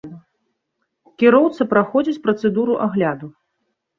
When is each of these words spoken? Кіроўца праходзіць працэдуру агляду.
Кіроўца 1.23 1.67
праходзіць 1.75 2.21
працэдуру 2.25 2.79
агляду. 2.89 3.31